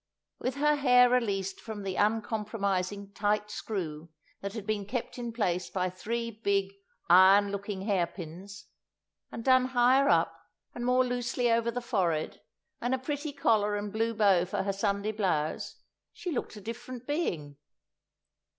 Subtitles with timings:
[0.39, 5.69] With her hair released from the uncompromising, tight screw that had been kept in place
[5.69, 6.73] by three big
[7.07, 8.65] iron looking hair pins,
[9.31, 10.33] and done higher up,
[10.73, 12.41] and more loosely over the forehead,
[12.81, 15.75] and a pretty collar and blue bow for her Sunday blouse,
[16.11, 17.57] she looked a different being.